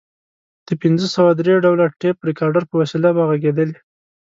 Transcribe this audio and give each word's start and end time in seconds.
د 0.67 0.69
پنځه 0.81 1.07
سوه 1.15 1.31
درې 1.39 1.53
ډوله 1.65 1.85
ټیپ 1.99 2.17
ریکارډر 2.29 2.63
په 2.67 2.75
وسیله 2.81 3.09
به 3.15 3.23
غږېدلې. 3.29 3.77